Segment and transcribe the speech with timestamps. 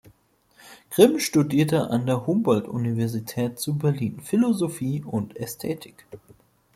[0.89, 6.07] Grimm studierte an der Humboldt-Universität zu Berlin Philosophie und Ästhetik.